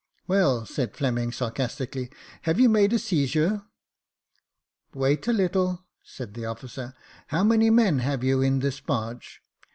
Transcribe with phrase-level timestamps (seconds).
[0.25, 2.09] "Well," said Fleming, sarcastically,
[2.41, 3.65] "have you made a seizure?""
[4.95, 6.95] Wait a little," said the officer;
[7.27, 9.43] "how many men have you in this barge